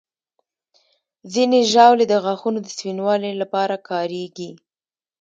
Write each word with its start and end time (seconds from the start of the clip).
ځینې 1.33 1.59
ژاولې 1.71 2.05
د 2.09 2.13
غاښونو 2.23 2.59
د 2.61 2.67
سپینوالي 2.75 3.31
لپاره 3.41 3.75
کارېږي. 3.89 4.51